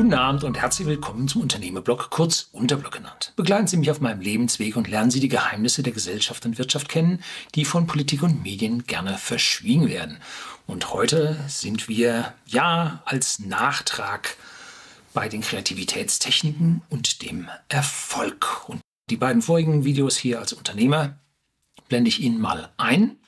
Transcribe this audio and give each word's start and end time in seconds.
Guten 0.00 0.14
Abend 0.14 0.44
und 0.44 0.58
herzlich 0.58 0.88
willkommen 0.88 1.28
zum 1.28 1.42
Unternehmerblog, 1.42 2.08
kurz 2.08 2.48
Unterblog 2.52 2.90
genannt. 2.90 3.34
Begleiten 3.36 3.66
Sie 3.66 3.76
mich 3.76 3.90
auf 3.90 4.00
meinem 4.00 4.22
Lebensweg 4.22 4.74
und 4.76 4.88
lernen 4.88 5.10
Sie 5.10 5.20
die 5.20 5.28
Geheimnisse 5.28 5.82
der 5.82 5.92
Gesellschaft 5.92 6.46
und 6.46 6.56
Wirtschaft 6.56 6.88
kennen, 6.88 7.22
die 7.54 7.66
von 7.66 7.86
Politik 7.86 8.22
und 8.22 8.42
Medien 8.42 8.86
gerne 8.86 9.18
verschwiegen 9.18 9.90
werden. 9.90 10.16
Und 10.66 10.94
heute 10.94 11.38
sind 11.48 11.86
wir 11.86 12.32
ja 12.46 13.02
als 13.04 13.40
Nachtrag 13.40 14.38
bei 15.12 15.28
den 15.28 15.42
Kreativitätstechniken 15.42 16.80
und 16.88 17.20
dem 17.20 17.50
Erfolg. 17.68 18.70
Und 18.70 18.80
die 19.10 19.18
beiden 19.18 19.42
vorigen 19.42 19.84
Videos 19.84 20.16
hier 20.16 20.38
als 20.38 20.54
Unternehmer 20.54 21.18
blende 21.90 22.08
ich 22.08 22.20
Ihnen 22.20 22.40
mal 22.40 22.70
ein. 22.78 23.19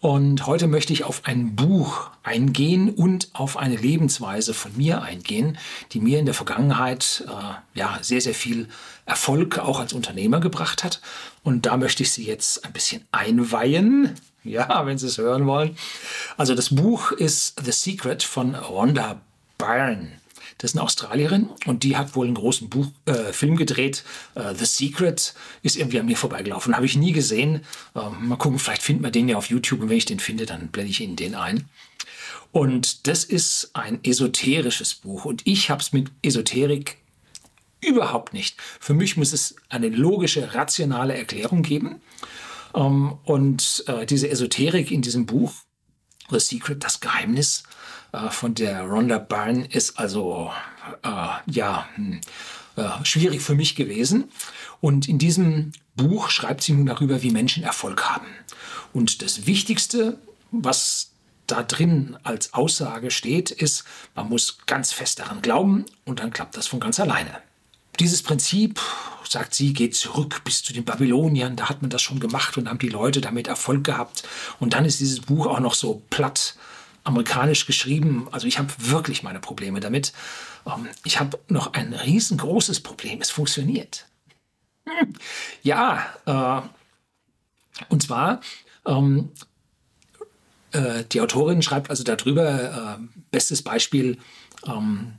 Und 0.00 0.46
heute 0.46 0.66
möchte 0.66 0.94
ich 0.94 1.04
auf 1.04 1.26
ein 1.26 1.54
Buch 1.54 2.08
eingehen 2.22 2.88
und 2.88 3.28
auf 3.34 3.58
eine 3.58 3.76
Lebensweise 3.76 4.54
von 4.54 4.74
mir 4.74 5.02
eingehen, 5.02 5.58
die 5.92 6.00
mir 6.00 6.18
in 6.18 6.24
der 6.24 6.34
Vergangenheit 6.34 7.24
äh, 7.28 7.78
ja 7.78 7.98
sehr, 8.00 8.22
sehr 8.22 8.34
viel 8.34 8.68
Erfolg 9.04 9.58
auch 9.58 9.78
als 9.78 9.92
Unternehmer 9.92 10.40
gebracht 10.40 10.84
hat. 10.84 11.02
Und 11.42 11.66
da 11.66 11.76
möchte 11.76 12.02
ich 12.02 12.12
Sie 12.12 12.24
jetzt 12.24 12.64
ein 12.64 12.72
bisschen 12.72 13.04
einweihen. 13.12 14.14
Ja, 14.42 14.86
wenn 14.86 14.96
Sie 14.96 15.06
es 15.06 15.18
hören 15.18 15.46
wollen. 15.46 15.76
Also 16.38 16.54
das 16.54 16.74
Buch 16.74 17.12
ist 17.12 17.60
The 17.62 17.72
Secret 17.72 18.22
von 18.22 18.54
Rhonda 18.54 19.20
Byrne. 19.58 20.12
Das 20.60 20.72
ist 20.72 20.76
eine 20.76 20.84
Australierin 20.84 21.48
und 21.64 21.84
die 21.84 21.96
hat 21.96 22.14
wohl 22.14 22.26
einen 22.26 22.34
großen 22.34 22.68
Buch, 22.68 22.88
äh, 23.06 23.32
Film 23.32 23.56
gedreht. 23.56 24.04
Äh, 24.34 24.54
The 24.54 24.66
Secret 24.66 25.32
ist 25.62 25.76
irgendwie 25.76 25.98
an 25.98 26.04
mir 26.04 26.18
vorbeigelaufen. 26.18 26.76
Habe 26.76 26.84
ich 26.84 26.98
nie 26.98 27.12
gesehen. 27.12 27.62
Äh, 27.94 28.10
mal 28.20 28.36
gucken, 28.36 28.58
vielleicht 28.58 28.82
findet 28.82 29.02
man 29.02 29.12
den 29.12 29.30
ja 29.30 29.38
auf 29.38 29.46
YouTube 29.46 29.80
und 29.80 29.88
wenn 29.88 29.96
ich 29.96 30.04
den 30.04 30.20
finde, 30.20 30.44
dann 30.44 30.68
blende 30.68 30.90
ich 30.90 31.00
Ihnen 31.00 31.16
den 31.16 31.34
ein. 31.34 31.64
Und 32.52 33.06
das 33.06 33.24
ist 33.24 33.70
ein 33.72 34.00
esoterisches 34.04 34.96
Buch 34.96 35.24
und 35.24 35.46
ich 35.46 35.70
habe 35.70 35.80
es 35.80 35.94
mit 35.94 36.10
Esoterik 36.22 36.98
überhaupt 37.80 38.34
nicht. 38.34 38.56
Für 38.80 38.92
mich 38.92 39.16
muss 39.16 39.32
es 39.32 39.56
eine 39.70 39.88
logische, 39.88 40.52
rationale 40.52 41.16
Erklärung 41.16 41.62
geben. 41.62 42.02
Ähm, 42.74 43.14
und 43.24 43.84
äh, 43.86 44.04
diese 44.04 44.28
Esoterik 44.28 44.90
in 44.90 45.00
diesem 45.00 45.24
Buch, 45.24 45.54
The 46.30 46.40
Secret, 46.40 46.84
das 46.84 47.00
Geheimnis, 47.00 47.64
äh, 48.12 48.30
von 48.30 48.54
der 48.54 48.82
Rhonda 48.82 49.18
Byrne 49.18 49.66
ist 49.66 49.98
also 49.98 50.50
äh, 51.02 51.08
ja 51.46 51.88
hm, 51.94 52.20
äh, 52.76 53.04
schwierig 53.04 53.42
für 53.42 53.54
mich 53.54 53.74
gewesen. 53.74 54.30
Und 54.80 55.08
in 55.08 55.18
diesem 55.18 55.72
Buch 55.96 56.30
schreibt 56.30 56.62
sie 56.62 56.72
nun 56.72 56.86
darüber, 56.86 57.22
wie 57.22 57.30
Menschen 57.30 57.62
Erfolg 57.62 58.08
haben. 58.08 58.26
Und 58.92 59.22
das 59.22 59.46
Wichtigste, 59.46 60.18
was 60.50 61.10
da 61.46 61.62
drin 61.62 62.16
als 62.22 62.54
Aussage 62.54 63.10
steht, 63.10 63.50
ist, 63.50 63.84
man 64.14 64.28
muss 64.28 64.58
ganz 64.66 64.92
fest 64.92 65.18
daran 65.18 65.42
glauben 65.42 65.84
und 66.04 66.20
dann 66.20 66.32
klappt 66.32 66.56
das 66.56 66.68
von 66.68 66.80
ganz 66.80 67.00
alleine. 67.00 67.42
Dieses 68.00 68.22
Prinzip, 68.22 68.80
sagt 69.28 69.54
sie, 69.54 69.74
geht 69.74 69.94
zurück 69.94 70.40
bis 70.44 70.62
zu 70.62 70.72
den 70.72 70.84
Babyloniern, 70.84 71.54
da 71.54 71.68
hat 71.68 71.82
man 71.82 71.90
das 71.90 72.00
schon 72.00 72.18
gemacht 72.18 72.56
und 72.56 72.68
haben 72.68 72.78
die 72.78 72.88
Leute 72.88 73.20
damit 73.20 73.46
Erfolg 73.46 73.84
gehabt. 73.84 74.22
Und 74.58 74.72
dann 74.72 74.86
ist 74.86 75.00
dieses 75.00 75.20
Buch 75.20 75.46
auch 75.46 75.60
noch 75.60 75.74
so 75.74 76.02
platt 76.08 76.56
amerikanisch 77.04 77.66
geschrieben. 77.66 78.28
Also 78.32 78.46
ich 78.46 78.58
habe 78.58 78.72
wirklich 78.78 79.22
meine 79.22 79.38
Probleme 79.38 79.80
damit. 79.80 80.14
Ähm, 80.66 80.88
ich 81.04 81.20
habe 81.20 81.38
noch 81.48 81.74
ein 81.74 81.92
riesengroßes 81.92 82.80
Problem. 82.80 83.20
Es 83.20 83.30
funktioniert. 83.30 84.06
Ja, 85.62 86.06
äh, 86.24 87.82
und 87.90 88.02
zwar, 88.02 88.40
ähm, 88.86 89.30
äh, 90.72 91.04
die 91.12 91.20
Autorin 91.20 91.62
schreibt 91.62 91.90
also 91.90 92.02
darüber, 92.02 92.98
äh, 92.98 93.20
bestes 93.30 93.62
Beispiel, 93.62 94.18
ähm, 94.66 95.18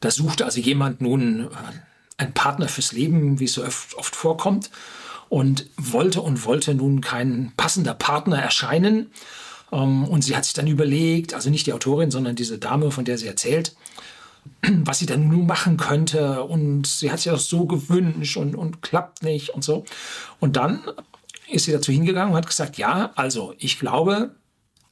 da 0.00 0.10
suchte 0.10 0.44
also 0.44 0.60
jemand 0.60 1.00
nun 1.00 1.44
äh, 1.44 1.48
einen 2.18 2.32
Partner 2.32 2.68
fürs 2.68 2.92
Leben, 2.92 3.40
wie 3.40 3.44
es 3.44 3.52
so 3.52 3.64
oft, 3.64 4.16
vorkommt, 4.16 4.70
und 5.28 5.66
wollte 5.76 6.20
und 6.22 6.44
wollte 6.44 6.74
nun 6.74 7.00
kein 7.00 7.52
passender 7.56 7.94
Partner 7.94 8.40
erscheinen 8.40 9.10
ähm, 9.72 10.04
und 10.04 10.22
sie 10.22 10.36
hat 10.36 10.44
sich 10.44 10.54
dann 10.54 10.66
überlegt, 10.66 11.34
also 11.34 11.50
nicht 11.50 11.66
die 11.66 11.72
Autorin, 11.72 12.10
sondern 12.10 12.36
diese 12.36 12.58
Dame, 12.58 12.90
von 12.90 13.04
der 13.04 13.18
sie 13.18 13.26
erzählt, 13.26 13.74
was 14.62 14.98
sie 14.98 15.06
dann 15.06 15.28
nun 15.28 15.46
machen 15.46 15.76
könnte. 15.76 16.42
Und 16.44 16.86
sie 16.86 17.10
hat 17.10 17.20
sich 17.20 17.32
das 17.32 17.48
so 17.48 17.66
gewünscht 17.66 18.36
und, 18.36 18.54
und 18.54 18.82
klappt 18.82 19.22
nicht 19.22 19.50
und 19.50 19.64
so. 19.64 19.84
Und 20.40 20.56
dann 20.56 20.82
ist 21.50 21.64
sie 21.64 21.72
dazu 21.72 21.92
hingegangen 21.92 22.32
und 22.32 22.38
hat 22.38 22.46
gesagt, 22.46 22.78
ja, 22.78 23.12
also 23.14 23.54
ich 23.58 23.78
glaube, 23.78 24.34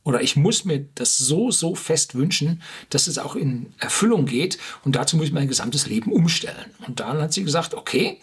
oder 0.05 0.21
ich 0.23 0.37
muss 0.37 0.65
mir 0.65 0.87
das 0.95 1.19
so, 1.19 1.51
so 1.51 1.75
fest 1.75 2.15
wünschen, 2.15 2.63
dass 2.91 3.07
es 3.07 3.19
auch 3.19 3.35
in 3.35 3.73
Erfüllung 3.79 4.27
geht. 4.27 4.59
Und 4.85 4.97
dazu 4.97 5.17
muss 5.17 5.27
ich 5.27 5.33
mein 5.33 5.49
gesamtes 5.49 5.87
Leben 5.87 6.13
umstellen. 6.13 6.71
Und 6.87 7.01
dann 7.01 7.21
hat 7.21 7.33
sie 7.33 7.43
gesagt, 7.43 7.75
okay, 7.75 8.21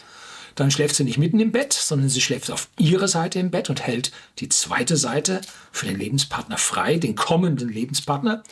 dann 0.56 0.70
schläft 0.70 0.96
sie 0.96 1.04
nicht 1.04 1.18
mitten 1.18 1.40
im 1.40 1.52
Bett, 1.52 1.74
sondern 1.74 2.10
sie 2.10 2.22
schläft 2.22 2.52
auf 2.52 2.70
ihrer 2.78 3.08
Seite 3.08 3.40
im 3.40 3.52
Bett 3.52 3.70
und 3.70 3.82
hält 3.82 4.12
die 4.40 4.50
zweite 4.50 4.96
Seite 4.96 5.42
für 5.72 5.88
den 5.88 5.98
Lebenspartner 5.98 6.58
frei, 6.58 6.98
den 6.98 7.16
kommenden 7.16 7.70
Lebenspartner. 7.70 8.44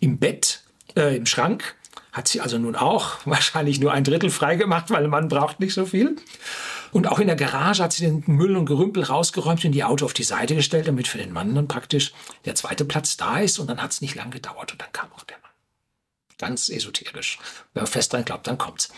Im 0.00 0.18
Bett, 0.18 0.62
äh, 0.96 1.16
im 1.16 1.24
Schrank 1.24 1.76
hat 2.12 2.28
sie 2.28 2.40
also 2.40 2.58
nun 2.58 2.76
auch 2.76 3.18
wahrscheinlich 3.24 3.80
nur 3.80 3.92
ein 3.92 4.04
Drittel 4.04 4.30
frei 4.30 4.56
gemacht, 4.56 4.90
weil 4.90 5.08
man 5.08 5.28
braucht 5.28 5.60
nicht 5.60 5.72
so 5.72 5.86
viel. 5.86 6.16
Und 6.96 7.08
auch 7.08 7.18
in 7.18 7.26
der 7.26 7.36
Garage 7.36 7.82
hat 7.82 7.92
sie 7.92 8.06
den 8.06 8.24
Müll 8.26 8.56
und 8.56 8.64
Gerümpel 8.64 9.02
rausgeräumt 9.02 9.62
und 9.66 9.72
die 9.72 9.84
Auto 9.84 10.06
auf 10.06 10.14
die 10.14 10.22
Seite 10.22 10.54
gestellt, 10.54 10.88
damit 10.88 11.06
für 11.06 11.18
den 11.18 11.30
Mann 11.30 11.54
dann 11.54 11.68
praktisch 11.68 12.14
der 12.46 12.54
zweite 12.54 12.86
Platz 12.86 13.18
da 13.18 13.38
ist. 13.38 13.58
Und 13.58 13.66
dann 13.66 13.82
hat 13.82 13.90
es 13.90 14.00
nicht 14.00 14.14
lang 14.14 14.30
gedauert 14.30 14.72
und 14.72 14.80
dann 14.80 14.90
kam 14.94 15.12
auch 15.12 15.24
der 15.24 15.36
Mann. 15.36 15.50
Ganz 16.38 16.70
esoterisch. 16.70 17.38
Wer 17.74 17.86
fest 17.86 18.14
dran 18.14 18.24
glaubt, 18.24 18.46
dann 18.46 18.56
kommt's. 18.56 18.88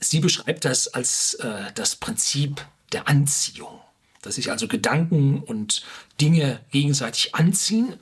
Sie 0.00 0.20
beschreibt 0.20 0.66
das 0.66 0.86
als 0.86 1.32
äh, 1.36 1.72
das 1.74 1.96
Prinzip 1.96 2.62
der 2.92 3.08
Anziehung, 3.08 3.80
dass 4.20 4.34
sich 4.34 4.50
also 4.50 4.68
Gedanken 4.68 5.42
und 5.42 5.86
Dinge 6.20 6.60
gegenseitig 6.72 7.34
anziehen. 7.34 7.98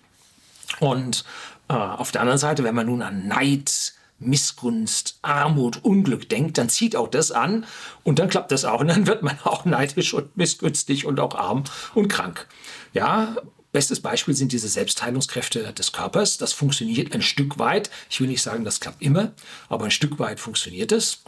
Und 0.80 1.24
äh, 1.68 1.74
auf 1.74 2.10
der 2.10 2.22
anderen 2.22 2.40
Seite, 2.40 2.64
wenn 2.64 2.74
man 2.74 2.86
nun 2.86 3.02
an 3.02 3.28
Neid, 3.28 3.92
Missgunst, 4.20 5.18
Armut, 5.22 5.84
Unglück 5.84 6.28
denkt, 6.28 6.58
dann 6.58 6.68
zieht 6.68 6.94
auch 6.94 7.08
das 7.08 7.32
an 7.32 7.66
und 8.04 8.18
dann 8.18 8.28
klappt 8.28 8.52
das 8.52 8.64
auch 8.64 8.80
und 8.80 8.88
dann 8.88 9.06
wird 9.06 9.22
man 9.22 9.38
auch 9.44 9.64
neidisch 9.64 10.14
und 10.14 10.36
missgünstig 10.36 11.06
und 11.06 11.18
auch 11.18 11.34
arm 11.34 11.64
und 11.94 12.08
krank. 12.08 12.46
Ja, 12.92 13.36
bestes 13.72 14.00
Beispiel 14.00 14.34
sind 14.34 14.52
diese 14.52 14.68
Selbstheilungskräfte 14.68 15.72
des 15.72 15.92
Körpers. 15.92 16.38
Das 16.38 16.52
funktioniert 16.52 17.14
ein 17.14 17.22
Stück 17.22 17.58
weit. 17.58 17.90
Ich 18.08 18.20
will 18.20 18.28
nicht 18.28 18.42
sagen, 18.42 18.64
das 18.64 18.80
klappt 18.80 19.02
immer, 19.02 19.32
aber 19.68 19.86
ein 19.86 19.90
Stück 19.90 20.18
weit 20.18 20.38
funktioniert 20.38 20.92
es 20.92 21.22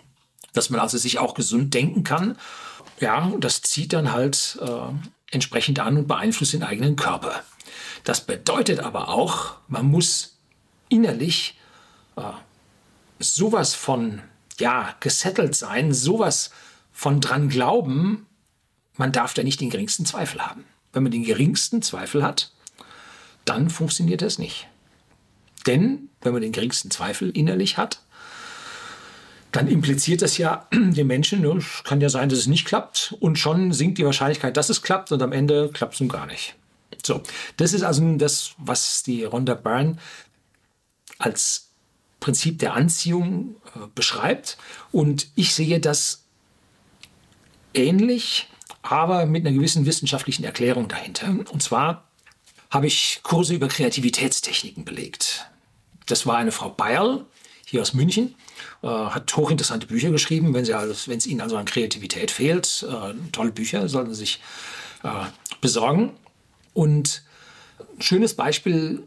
dass 0.52 0.70
man 0.70 0.80
also 0.80 0.98
sich 0.98 1.18
auch 1.18 1.34
gesund 1.34 1.74
denken 1.74 2.04
kann. 2.04 2.36
Ja, 3.00 3.24
und 3.24 3.44
das 3.44 3.62
zieht 3.62 3.92
dann 3.92 4.12
halt 4.12 4.58
äh, 4.60 4.92
entsprechend 5.30 5.80
an 5.80 5.96
und 5.96 6.08
beeinflusst 6.08 6.52
den 6.52 6.62
eigenen 6.62 6.96
Körper. 6.96 7.42
Das 8.04 8.20
bedeutet 8.26 8.80
aber 8.80 9.08
auch, 9.08 9.56
man 9.68 9.86
muss 9.86 10.36
innerlich 10.88 11.58
äh, 12.16 12.22
sowas 13.22 13.74
von, 13.74 14.22
ja, 14.58 14.94
gesettelt 15.00 15.54
sein, 15.54 15.92
sowas 15.92 16.50
von 16.92 17.20
dran 17.20 17.48
glauben, 17.48 18.26
man 18.96 19.12
darf 19.12 19.34
da 19.34 19.42
nicht 19.42 19.60
den 19.60 19.70
geringsten 19.70 20.04
Zweifel 20.04 20.40
haben. 20.44 20.64
Wenn 20.92 21.02
man 21.02 21.12
den 21.12 21.24
geringsten 21.24 21.82
Zweifel 21.82 22.22
hat, 22.22 22.52
dann 23.44 23.70
funktioniert 23.70 24.22
das 24.22 24.38
nicht. 24.38 24.68
Denn 25.66 26.10
wenn 26.20 26.32
man 26.32 26.42
den 26.42 26.52
geringsten 26.52 26.90
Zweifel 26.90 27.30
innerlich 27.30 27.78
hat, 27.78 28.02
dann 29.52 29.68
impliziert 29.68 30.22
das 30.22 30.38
ja 30.38 30.66
den 30.72 31.06
Menschen, 31.06 31.40
ne, 31.40 31.58
kann 31.84 32.00
ja 32.00 32.08
sein, 32.08 32.28
dass 32.28 32.38
es 32.40 32.46
nicht 32.46 32.66
klappt 32.66 33.14
und 33.20 33.38
schon 33.38 33.72
sinkt 33.72 33.98
die 33.98 34.04
Wahrscheinlichkeit, 34.04 34.56
dass 34.56 34.70
es 34.70 34.82
klappt 34.82 35.12
und 35.12 35.22
am 35.22 35.32
Ende 35.32 35.70
klappt 35.72 35.94
es 35.94 36.00
nun 36.00 36.08
gar 36.08 36.26
nicht. 36.26 36.54
So, 37.04 37.22
das 37.56 37.72
ist 37.72 37.82
also 37.82 38.16
das, 38.16 38.52
was 38.58 39.02
die 39.02 39.24
Rhonda 39.24 39.54
Byrne 39.54 39.96
als 41.18 41.71
Prinzip 42.22 42.58
der 42.58 42.74
Anziehung 42.74 43.56
äh, 43.74 43.86
beschreibt 43.94 44.56
und 44.90 45.28
ich 45.34 45.54
sehe 45.54 45.80
das 45.80 46.24
ähnlich, 47.74 48.48
aber 48.82 49.26
mit 49.26 49.46
einer 49.46 49.54
gewissen 49.54 49.86
wissenschaftlichen 49.86 50.44
Erklärung 50.44 50.88
dahinter. 50.88 51.28
Und 51.28 51.62
zwar 51.62 52.08
habe 52.70 52.86
ich 52.86 53.20
Kurse 53.22 53.54
über 53.54 53.68
Kreativitätstechniken 53.68 54.84
belegt. 54.84 55.46
Das 56.06 56.26
war 56.26 56.36
eine 56.36 56.52
Frau 56.52 56.70
Beil 56.70 57.24
hier 57.66 57.82
aus 57.82 57.94
München 57.94 58.34
äh, 58.82 58.86
hat 58.86 59.34
hochinteressante 59.36 59.86
Bücher 59.86 60.10
geschrieben. 60.10 60.54
Wenn 60.54 60.64
es 60.64 61.26
Ihnen 61.26 61.40
also 61.40 61.56
an 61.56 61.64
Kreativität 61.64 62.30
fehlt, 62.30 62.86
äh, 62.88 63.14
tolle 63.32 63.52
Bücher 63.52 63.88
sollten 63.88 64.14
Sie 64.14 64.20
sich 64.20 64.40
äh, 65.02 65.08
besorgen. 65.60 66.12
Und 66.74 67.22
ein 67.96 68.02
schönes 68.02 68.34
Beispiel 68.34 69.06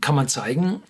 kann 0.00 0.14
man 0.14 0.28
zeigen, 0.28 0.82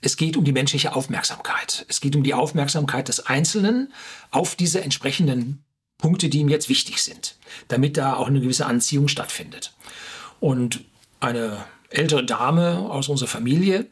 es 0.00 0.16
geht 0.16 0.36
um 0.36 0.44
die 0.44 0.52
menschliche 0.52 0.94
Aufmerksamkeit. 0.94 1.84
Es 1.88 2.00
geht 2.00 2.14
um 2.14 2.22
die 2.22 2.34
Aufmerksamkeit 2.34 3.08
des 3.08 3.26
Einzelnen 3.26 3.92
auf 4.30 4.54
diese 4.54 4.80
entsprechenden 4.82 5.64
Punkte, 5.98 6.28
die 6.28 6.38
ihm 6.38 6.48
jetzt 6.48 6.68
wichtig 6.68 7.02
sind, 7.02 7.36
damit 7.66 7.96
da 7.96 8.14
auch 8.14 8.28
eine 8.28 8.40
gewisse 8.40 8.66
Anziehung 8.66 9.08
stattfindet. 9.08 9.74
Und 10.38 10.84
eine 11.18 11.64
ältere 11.90 12.24
Dame 12.24 12.78
aus 12.90 13.08
unserer 13.08 13.28
Familie 13.28 13.86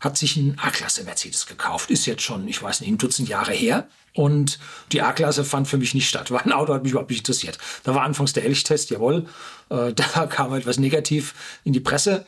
hat 0.00 0.16
sich 0.16 0.36
ein 0.36 0.58
A-Klasse 0.58 1.04
Mercedes 1.04 1.46
gekauft. 1.46 1.90
Ist 1.90 2.06
jetzt 2.06 2.22
schon, 2.22 2.46
ich 2.46 2.62
weiß 2.62 2.80
nicht, 2.80 2.90
ein 2.90 2.98
Dutzend 2.98 3.28
Jahre 3.28 3.52
her. 3.52 3.88
Und 4.14 4.58
die 4.92 5.02
A-Klasse 5.02 5.44
fand 5.44 5.66
für 5.66 5.78
mich 5.78 5.94
nicht 5.94 6.08
statt. 6.08 6.30
War 6.30 6.44
ein 6.44 6.52
Auto, 6.52 6.74
hat 6.74 6.82
mich 6.82 6.92
überhaupt 6.92 7.10
nicht 7.10 7.20
interessiert. 7.20 7.58
Da 7.84 7.94
war 7.94 8.02
anfangs 8.02 8.32
der 8.32 8.44
Elchtest, 8.44 8.90
jawohl. 8.90 9.26
Äh, 9.70 9.92
da 9.94 10.26
kam 10.26 10.52
etwas 10.54 10.78
negativ 10.78 11.34
in 11.64 11.72
die 11.72 11.80
Presse. 11.80 12.26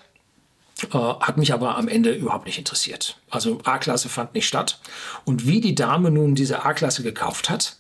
Äh, 0.93 0.99
hat 0.99 1.37
mich 1.37 1.53
aber 1.53 1.77
am 1.77 1.89
Ende 1.89 2.13
überhaupt 2.13 2.47
nicht 2.47 2.59
interessiert. 2.59 3.19
Also 3.29 3.61
A-Klasse 3.65 4.09
fand 4.09 4.35
nicht 4.35 4.47
statt. 4.47 4.81
Und 5.25 5.47
wie 5.47 5.61
die 5.61 5.75
Dame 5.75 6.11
nun 6.11 6.35
diese 6.35 6.65
A-Klasse 6.65 7.03
gekauft 7.03 7.51
hat, 7.51 7.77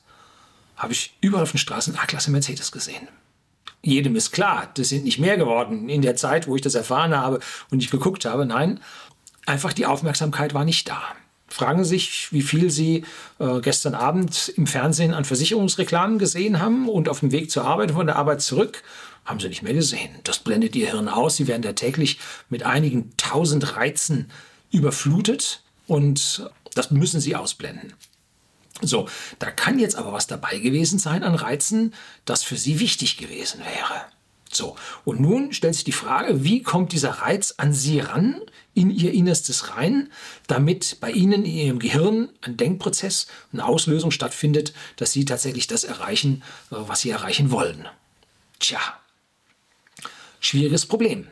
habe 0.76 0.92
ich 0.92 1.14
überall 1.20 1.42
auf 1.42 1.52
den 1.52 1.58
Straßen 1.58 1.96
A-Klasse 1.96 2.30
Mercedes 2.30 2.72
gesehen. 2.72 3.08
Jedem 3.82 4.16
ist 4.16 4.32
klar, 4.32 4.70
das 4.74 4.90
sind 4.90 5.04
nicht 5.04 5.18
mehr 5.18 5.36
geworden 5.36 5.88
in 5.88 6.02
der 6.02 6.16
Zeit, 6.16 6.46
wo 6.46 6.54
ich 6.54 6.62
das 6.62 6.74
erfahren 6.74 7.16
habe 7.16 7.40
und 7.70 7.82
ich 7.82 7.90
geguckt 7.90 8.26
habe. 8.26 8.44
Nein, 8.44 8.80
einfach 9.46 9.72
die 9.72 9.86
Aufmerksamkeit 9.86 10.52
war 10.52 10.64
nicht 10.64 10.88
da. 10.88 11.02
Fragen 11.48 11.82
Sie 11.82 11.90
sich, 11.90 12.32
wie 12.32 12.42
viel 12.42 12.70
Sie 12.70 13.04
äh, 13.38 13.60
gestern 13.60 13.94
Abend 13.94 14.52
im 14.56 14.66
Fernsehen 14.66 15.14
an 15.14 15.24
Versicherungsreklamen 15.24 16.18
gesehen 16.18 16.60
haben 16.60 16.88
und 16.88 17.08
auf 17.08 17.20
dem 17.20 17.32
Weg 17.32 17.50
zur 17.50 17.64
Arbeit, 17.64 17.90
von 17.90 18.06
der 18.06 18.16
Arbeit 18.16 18.40
zurück, 18.40 18.82
haben 19.24 19.40
Sie 19.40 19.48
nicht 19.48 19.62
mehr 19.62 19.74
gesehen. 19.74 20.10
Das 20.24 20.38
blendet 20.38 20.74
Ihr 20.76 20.90
Hirn 20.90 21.08
aus. 21.08 21.36
Sie 21.36 21.46
werden 21.46 21.62
da 21.62 21.72
täglich 21.72 22.18
mit 22.48 22.62
einigen 22.64 23.12
tausend 23.16 23.76
Reizen 23.76 24.30
überflutet 24.70 25.62
und 25.86 26.50
das 26.74 26.90
müssen 26.90 27.20
Sie 27.20 27.36
ausblenden. 27.36 27.94
So, 28.82 29.08
da 29.38 29.50
kann 29.50 29.78
jetzt 29.78 29.96
aber 29.96 30.12
was 30.12 30.26
dabei 30.26 30.58
gewesen 30.58 30.98
sein 30.98 31.22
an 31.22 31.34
Reizen, 31.34 31.94
das 32.24 32.42
für 32.42 32.56
Sie 32.56 32.80
wichtig 32.80 33.16
gewesen 33.18 33.60
wäre. 33.60 34.04
So, 34.52 34.76
und 35.04 35.20
nun 35.20 35.52
stellt 35.52 35.74
sich 35.74 35.84
die 35.84 35.92
Frage, 35.92 36.42
wie 36.42 36.62
kommt 36.62 36.92
dieser 36.92 37.10
Reiz 37.10 37.54
an 37.56 37.72
Sie 37.72 38.00
ran, 38.00 38.40
in 38.74 38.90
Ihr 38.90 39.12
Innerstes 39.12 39.76
rein, 39.76 40.10
damit 40.48 40.98
bei 41.00 41.12
Ihnen 41.12 41.44
in 41.44 41.52
Ihrem 41.52 41.78
Gehirn 41.78 42.30
ein 42.40 42.56
Denkprozess, 42.56 43.26
eine 43.52 43.64
Auslösung 43.64 44.10
stattfindet, 44.10 44.72
dass 44.96 45.12
Sie 45.12 45.24
tatsächlich 45.24 45.66
das 45.66 45.84
erreichen, 45.84 46.42
äh, 46.70 46.76
was 46.78 47.02
Sie 47.02 47.10
erreichen 47.10 47.50
wollen. 47.50 47.86
Tja, 48.58 48.80
schwieriges 50.40 50.86
Problem. 50.86 51.26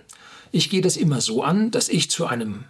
Ich 0.52 0.70
gehe 0.70 0.80
das 0.80 0.96
immer 0.96 1.20
so 1.20 1.42
an, 1.42 1.70
dass 1.70 1.88
ich 1.88 2.10
zu 2.10 2.26
einem 2.26 2.64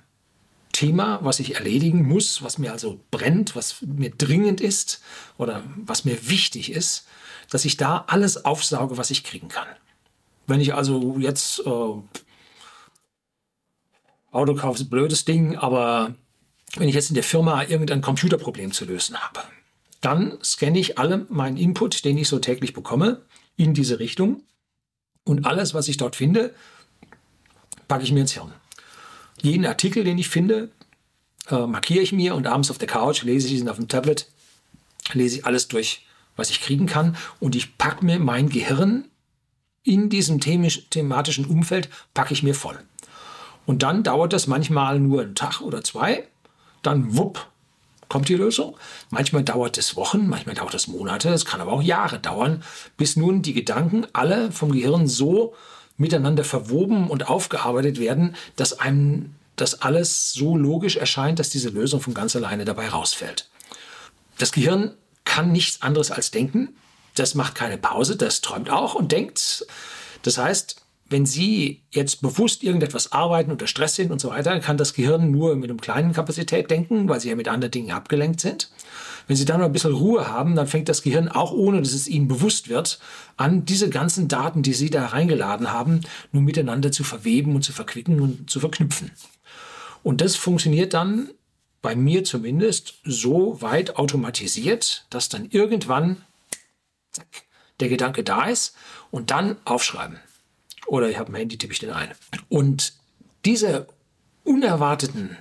Thema, 0.73 1.19
was 1.23 1.41
ich 1.41 1.57
erledigen 1.57 2.07
muss, 2.07 2.43
was 2.43 2.59
mir 2.59 2.73
also 2.73 3.01
brennt, 3.11 3.57
was 3.57 3.83
mir 3.83 4.11
dringend 4.11 4.61
ist 4.61 5.03
oder 5.37 5.63
was 5.77 6.05
mir 6.05 6.29
wichtig 6.29 6.71
ist, 6.71 7.07
dass 7.51 7.65
ich 7.65 7.77
da 7.77 8.05
alles 8.07 8.45
aufsauge, 8.45 8.97
was 8.97 9.11
ich 9.11 9.25
kriegen 9.25 9.49
kann. 9.49 9.67
Wenn 10.47 10.61
ich 10.61 10.75
also 10.75 11.17
jetzt 11.19 11.61
äh, 11.67 11.95
Auto 14.31 14.55
kaufe, 14.55 14.79
ist 14.79 14.87
ein 14.87 14.91
blödes 14.91 15.25
Ding, 15.25 15.57
aber 15.57 16.15
wenn 16.77 16.89
ich 16.89 16.95
jetzt 16.95 17.11
in 17.11 17.15
der 17.15 17.25
Firma 17.25 17.65
irgendein 17.65 18.03
Computerproblem 18.03 18.73
zu 18.73 18.85
lösen 18.85 19.17
habe, 19.17 19.41
dann 20.01 20.39
scanne 20.45 20.79
ich 20.79 20.99
alle 20.99 21.27
meinen 21.29 21.57
Input, 21.57 22.05
den 22.05 22.19
ich 22.19 22.29
so 22.29 22.39
täglich 22.39 22.73
bekomme, 22.73 23.23
in 23.57 23.75
diese 23.75 23.99
Richtung 23.99 24.43
und 25.29 25.47
alles, 25.47 25.75
was 25.75 25.89
ich 25.89 25.97
dort 25.97 26.17
finde, 26.17 26.55
packe 27.87 28.05
ich 28.05 28.13
mir 28.13 28.21
ins 28.21 28.33
Hirn. 28.33 28.53
Jeden 29.41 29.67
Artikel, 29.67 30.05
den 30.05 30.19
ich 30.19 30.29
finde, 30.29 30.71
äh, 31.49 31.67
markiere 31.67 32.03
ich 32.03 32.13
mir 32.13 32.35
und 32.35 32.47
abends 32.47 32.71
auf 32.71 32.79
der 32.79 32.89
Couch 32.89 33.23
lese 33.23 33.47
ich 33.49 33.61
ihn 33.61 33.69
auf 33.69 33.77
dem 33.77 33.89
Tablet, 33.89 34.29
lese 35.13 35.39
ich 35.39 35.47
alles 35.47 35.69
durch, 35.69 36.07
was 36.37 36.51
ich 36.51 36.61
kriegen 36.61 36.87
kann. 36.87 37.17
Und 37.41 37.55
ich 37.55 37.79
packe 37.79 38.05
mir 38.05 38.19
mein 38.19 38.49
Gehirn 38.49 39.05
in 39.83 40.11
diesem 40.11 40.41
thematischen 40.41 41.47
Umfeld, 41.47 41.89
packe 42.15 42.33
ich 42.33 42.43
mir 42.43 42.55
voll. 42.55 42.79
Und 43.67 43.83
dann 43.83 44.03
dauert 44.03 44.33
das 44.33 44.47
manchmal 44.47 44.99
nur 44.99 45.23
einen 45.23 45.35
Tag 45.35 45.61
oder 45.61 45.83
zwei, 45.83 46.27
dann 46.83 47.17
wupp, 47.17 47.47
kommt 48.09 48.29
die 48.29 48.35
Lösung. 48.35 48.77
Manchmal 49.11 49.45
dauert 49.45 49.79
es 49.79 49.97
Wochen, 49.97 50.29
manchmal 50.29 50.55
dauert 50.55 50.75
es 50.75 50.89
Monate, 50.89 51.31
es 51.31 51.45
kann 51.45 51.61
aber 51.61 51.73
auch 51.73 51.83
Jahre 51.83 52.19
dauern, 52.19 52.63
bis 52.97 53.17
nun 53.17 53.43
die 53.43 53.55
Gedanken 53.55 54.07
alle 54.13 54.53
vom 54.53 54.73
Gehirn 54.73 55.07
so 55.07 55.55
miteinander 55.97 56.45
verwoben 56.45 57.11
und 57.11 57.29
aufgearbeitet 57.29 57.99
werden, 57.99 58.37
dass 58.57 58.79
einem 58.79 59.35
das 59.57 59.83
alles 59.83 60.33
so 60.33 60.57
logisch 60.57 60.97
erscheint, 60.97 61.39
dass 61.39 61.51
diese 61.51 61.71
Lösung 61.71 62.01
von 62.01 62.15
ganz 62.15 62.37
alleine 62.37 62.65
dabei 62.65 62.89
rausfällt. 62.89 63.49
Das 64.39 64.53
Gehirn 64.53 64.95
kann 65.25 65.51
nichts 65.53 65.83
anderes 65.83 66.11
als 66.11 66.31
denken. 66.31 66.77
Das 67.17 67.35
macht 67.35 67.57
keine 67.57 67.77
Pause, 67.77 68.17
das 68.17 68.41
träumt 68.41 68.71
auch 68.71 68.95
und 68.95 69.11
denkt. 69.11 69.67
Das 70.23 70.39
heißt, 70.39 70.83
wenn 71.11 71.25
Sie 71.25 71.83
jetzt 71.91 72.21
bewusst 72.21 72.63
irgendetwas 72.63 73.13
arbeiten, 73.13 73.51
unter 73.51 73.67
Stress 73.67 73.95
sind 73.95 74.11
und 74.11 74.21
so 74.21 74.29
weiter, 74.29 74.59
kann 74.61 74.77
das 74.77 74.93
Gehirn 74.93 75.31
nur 75.31 75.57
mit 75.57 75.71
einem 75.71 75.81
kleinen 75.81 76.13
Kapazität 76.13 76.71
denken, 76.71 77.09
weil 77.09 77.21
Sie 77.21 77.31
ja 77.31 77.37
mit 77.37 77.49
anderen 77.49 77.71
Dingen 77.71 77.93
abgelenkt 77.93 78.41
sind. 78.41 78.71
Wenn 79.27 79.37
Sie 79.37 79.45
dann 79.45 79.61
noch 79.61 79.67
ein 79.67 79.73
bisschen 79.73 79.93
Ruhe 79.93 80.29
haben, 80.29 80.55
dann 80.55 80.67
fängt 80.67 80.89
das 80.89 81.03
Gehirn 81.03 81.29
auch 81.29 81.53
ohne, 81.53 81.81
dass 81.81 81.93
es 81.93 82.09
Ihnen 82.09 82.29
bewusst 82.29 82.69
wird, 82.69 82.99
an, 83.37 83.65
diese 83.65 83.89
ganzen 83.89 84.29
Daten, 84.29 84.63
die 84.63 84.75
Sie 84.75 84.91
da 84.91 85.07
reingeladen 85.07 85.73
haben, 85.73 86.03
nur 86.33 86.43
miteinander 86.43 86.93
zu 86.93 87.05
verweben 87.05 87.55
und 87.55 87.63
zu 87.63 87.73
verquicken 87.73 88.21
und 88.21 88.51
zu 88.51 88.61
verknüpfen. 88.61 89.11
Und 90.03 90.21
das 90.21 90.37
funktioniert 90.37 90.95
dann 90.95 91.31
bei 91.81 91.95
mir 91.95 92.25
zumindest 92.25 92.95
so 93.05 93.61
weit 93.63 93.97
automatisiert, 93.97 95.07
dass 95.11 95.29
dann 95.29 95.47
irgendwann 95.51 96.23
zack, 97.13 97.27
der 97.81 97.89
Gedanke 97.89 98.25
da 98.25 98.47
ist 98.47 98.75
und 99.11 99.31
dann 99.31 99.57
aufschreiben. 99.65 100.19
Oder 100.89 101.11
ich 101.11 101.19
habe 101.19 101.31
ein 101.33 101.37
Handy, 101.37 101.59
tippe 101.59 101.73
ich 101.73 101.79
den 101.79 101.91
ein. 101.91 102.11
Und 102.49 102.95
diese 103.45 103.87
unerwarteten 104.43 105.37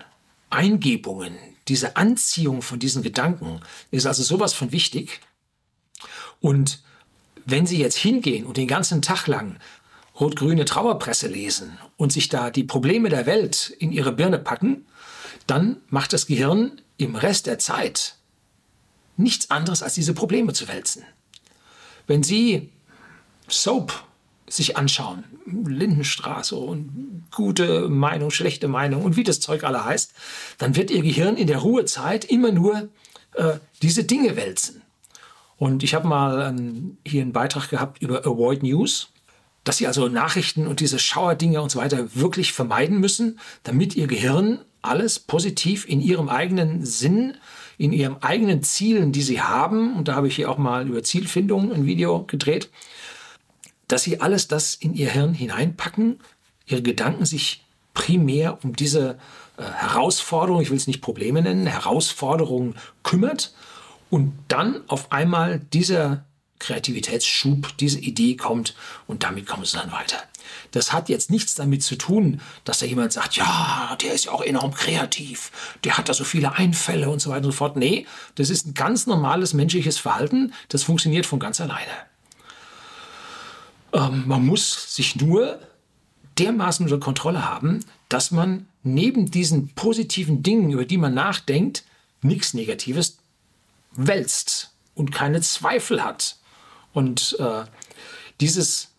Eingebungen, 0.49 1.35
diese 1.67 1.95
Anziehung 1.95 2.61
von 2.61 2.79
diesen 2.79 3.01
Gedanken 3.01 3.61
ist 3.89 4.05
also 4.05 4.23
sowas 4.23 4.53
von 4.53 4.71
wichtig. 4.71 5.21
Und 6.41 6.81
wenn 7.45 7.65
Sie 7.65 7.79
jetzt 7.79 7.97
hingehen 7.97 8.45
und 8.45 8.57
den 8.57 8.67
ganzen 8.67 9.01
Tag 9.01 9.27
lang 9.27 9.57
rot-grüne 10.19 10.65
Trauerpresse 10.65 11.27
lesen 11.27 11.77
und 11.95 12.11
sich 12.11 12.27
da 12.27 12.49
die 12.49 12.63
Probleme 12.63 13.09
der 13.09 13.25
Welt 13.25 13.73
in 13.79 13.91
Ihre 13.91 14.11
Birne 14.11 14.39
packen, 14.39 14.85
dann 15.47 15.77
macht 15.89 16.11
das 16.11 16.27
Gehirn 16.27 16.81
im 16.97 17.15
Rest 17.15 17.45
der 17.45 17.57
Zeit 17.57 18.15
nichts 19.15 19.49
anderes, 19.49 19.81
als 19.81 19.93
diese 19.93 20.13
Probleme 20.13 20.53
zu 20.53 20.67
wälzen. 20.67 21.03
Wenn 22.05 22.23
Sie 22.23 22.69
Soap 23.47 24.03
sich 24.49 24.77
anschauen. 24.77 25.23
Lindenstraße 25.45 26.55
und 26.55 27.23
gute 27.35 27.89
Meinung, 27.89 28.31
schlechte 28.31 28.67
Meinung 28.67 29.03
und 29.03 29.17
wie 29.17 29.23
das 29.23 29.39
Zeug 29.39 29.63
alle 29.63 29.83
heißt, 29.83 30.13
dann 30.57 30.75
wird 30.75 30.91
ihr 30.91 31.01
Gehirn 31.01 31.37
in 31.37 31.47
der 31.47 31.59
Ruhezeit 31.59 32.25
immer 32.25 32.51
nur 32.51 32.89
äh, 33.33 33.53
diese 33.81 34.03
Dinge 34.03 34.35
wälzen. 34.35 34.81
Und 35.57 35.83
ich 35.83 35.93
habe 35.93 36.07
mal 36.07 36.49
ähm, 36.49 36.97
hier 37.05 37.21
einen 37.21 37.33
Beitrag 37.33 37.69
gehabt 37.69 38.01
über 38.01 38.25
Avoid 38.25 38.63
News, 38.63 39.09
dass 39.63 39.77
sie 39.77 39.87
also 39.87 40.07
Nachrichten 40.07 40.67
und 40.67 40.79
diese 40.79 40.99
Schauerdinge 40.99 41.61
und 41.61 41.71
so 41.71 41.79
weiter 41.79 42.15
wirklich 42.15 42.53
vermeiden 42.53 42.99
müssen, 42.99 43.39
damit 43.63 43.95
ihr 43.95 44.07
Gehirn 44.07 44.59
alles 44.81 45.19
positiv 45.19 45.87
in 45.87 45.99
ihrem 45.99 46.29
eigenen 46.29 46.85
Sinn, 46.85 47.35
in 47.77 47.91
ihren 47.91 48.21
eigenen 48.23 48.63
Zielen, 48.63 49.11
die 49.11 49.21
sie 49.21 49.41
haben, 49.41 49.95
und 49.95 50.07
da 50.07 50.15
habe 50.15 50.27
ich 50.27 50.35
hier 50.35 50.49
auch 50.49 50.57
mal 50.57 50.87
über 50.87 51.03
Zielfindung 51.03 51.73
ein 51.73 51.85
Video 51.85 52.23
gedreht, 52.23 52.69
dass 53.87 54.03
sie 54.03 54.21
alles 54.21 54.47
das 54.47 54.75
in 54.75 54.93
ihr 54.93 55.09
Hirn 55.09 55.33
hineinpacken, 55.33 56.19
ihre 56.65 56.81
Gedanken 56.81 57.25
sich 57.25 57.63
primär 57.93 58.63
um 58.63 58.75
diese 58.75 59.17
äh, 59.57 59.63
Herausforderung, 59.63 60.61
ich 60.61 60.69
will 60.69 60.77
es 60.77 60.87
nicht 60.87 61.01
Probleme 61.01 61.41
nennen, 61.41 61.65
Herausforderung 61.65 62.75
kümmert 63.03 63.53
und 64.09 64.33
dann 64.47 64.81
auf 64.87 65.11
einmal 65.11 65.59
dieser 65.59 66.25
Kreativitätsschub, 66.59 67.77
diese 67.77 67.99
Idee 67.99 68.35
kommt 68.35 68.75
und 69.05 69.23
damit 69.23 69.45
kommen 69.45 69.65
sie 69.65 69.77
dann 69.77 69.91
weiter. 69.91 70.17
Das 70.71 70.91
hat 70.91 71.09
jetzt 71.09 71.29
nichts 71.29 71.55
damit 71.55 71.83
zu 71.83 71.95
tun, 71.95 72.41
dass 72.63 72.79
da 72.79 72.85
jemand 72.85 73.13
sagt, 73.13 73.35
ja, 73.35 73.95
der 74.01 74.13
ist 74.13 74.25
ja 74.25 74.31
auch 74.31 74.41
enorm 74.41 74.73
kreativ, 74.73 75.51
der 75.83 75.97
hat 75.97 76.09
da 76.09 76.13
so 76.13 76.23
viele 76.23 76.53
Einfälle 76.53 77.09
und 77.09 77.19
so 77.19 77.29
weiter 77.29 77.45
und 77.45 77.51
so 77.51 77.57
fort. 77.57 77.77
Nee, 77.77 78.05
das 78.35 78.49
ist 78.49 78.67
ein 78.67 78.73
ganz 78.73 79.07
normales 79.07 79.53
menschliches 79.53 79.97
Verhalten, 79.97 80.53
das 80.69 80.83
funktioniert 80.83 81.25
von 81.25 81.39
ganz 81.39 81.61
alleine. 81.61 81.91
Ähm, 83.93 84.23
man 84.27 84.45
muss 84.45 84.95
sich 84.95 85.15
nur 85.15 85.59
dermaßen 86.37 86.85
unter 86.85 86.99
Kontrolle 86.99 87.49
haben, 87.49 87.83
dass 88.09 88.31
man 88.31 88.67
neben 88.83 89.31
diesen 89.31 89.69
positiven 89.69 90.43
Dingen, 90.43 90.71
über 90.71 90.85
die 90.85 90.97
man 90.97 91.13
nachdenkt, 91.13 91.83
nichts 92.21 92.53
Negatives 92.53 93.17
wälzt 93.91 94.71
und 94.95 95.11
keine 95.11 95.41
Zweifel 95.41 96.03
hat. 96.03 96.37
Und 96.93 97.37
äh, 97.39 97.63
dieses 98.39 98.89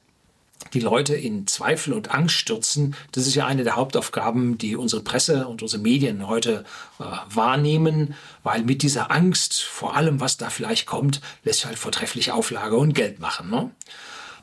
die 0.74 0.80
Leute 0.80 1.14
in 1.14 1.46
Zweifel 1.46 1.92
und 1.92 2.10
Angst 2.10 2.34
stürzen, 2.34 2.94
das 3.12 3.26
ist 3.26 3.34
ja 3.34 3.46
eine 3.46 3.64
der 3.64 3.76
Hauptaufgaben, 3.76 4.58
die 4.58 4.76
unsere 4.76 5.02
Presse 5.02 5.46
und 5.46 5.62
unsere 5.62 5.82
Medien 5.82 6.26
heute 6.26 6.64
äh, 6.98 7.04
wahrnehmen, 7.30 8.14
weil 8.42 8.64
mit 8.64 8.82
dieser 8.82 9.10
Angst 9.10 9.62
vor 9.62 9.96
allem, 9.96 10.20
was 10.20 10.36
da 10.36 10.50
vielleicht 10.50 10.86
kommt, 10.86 11.20
lässt 11.44 11.60
sich 11.60 11.66
halt 11.66 11.78
vortrefflich 11.78 12.32
Auflage 12.32 12.76
und 12.76 12.94
Geld 12.94 13.18
machen. 13.18 13.50
Ne? 13.50 13.70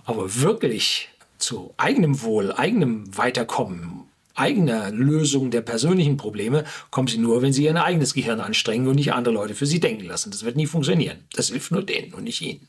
Aber 0.05 0.35
wirklich 0.35 1.09
zu 1.37 1.73
eigenem 1.77 2.21
Wohl, 2.21 2.51
eigenem 2.53 3.17
Weiterkommen, 3.17 4.05
eigener 4.35 4.91
Lösung 4.91 5.51
der 5.51 5.61
persönlichen 5.61 6.17
Probleme 6.17 6.63
kommen 6.91 7.07
sie 7.07 7.17
nur, 7.17 7.41
wenn 7.41 7.53
sie 7.53 7.65
ihr 7.65 7.83
eigenes 7.83 8.13
Gehirn 8.13 8.39
anstrengen 8.39 8.87
und 8.87 8.95
nicht 8.95 9.13
andere 9.13 9.33
Leute 9.33 9.55
für 9.55 9.65
sie 9.65 9.79
denken 9.79 10.05
lassen. 10.05 10.31
Das 10.31 10.43
wird 10.43 10.55
nie 10.55 10.67
funktionieren. 10.67 11.25
Das 11.33 11.49
hilft 11.49 11.71
nur 11.71 11.83
denen 11.83 12.13
und 12.13 12.23
nicht 12.23 12.41
ihnen. 12.41 12.67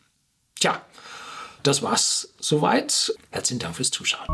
Tja, 0.59 0.83
das 1.63 1.83
war's 1.83 2.35
soweit. 2.41 3.15
Herzlichen 3.31 3.61
Dank 3.61 3.77
fürs 3.77 3.91
Zuschauen. 3.91 4.27